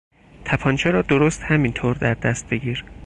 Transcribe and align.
تپانچه 0.45 0.91
را 0.91 1.01
درست 1.01 1.43
همینطور 1.43 1.95
در 1.97 2.13
دست 2.13 2.49
بگیر. 2.49 2.85